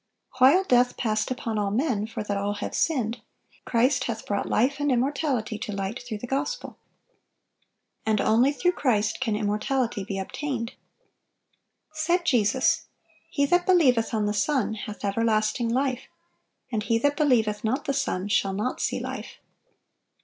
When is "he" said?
13.29-13.45, 16.81-16.97